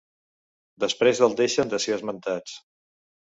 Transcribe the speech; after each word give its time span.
Després 0.83 1.19
del 1.23 1.37
deixen 1.41 1.73
de 1.75 1.81
ser 1.85 1.95
esmentats. 1.99 2.57